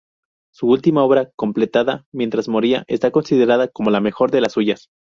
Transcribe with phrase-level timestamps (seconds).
[0.51, 4.89] Su última obra, completada mientras moría, está considerada como la mejor de las suyas.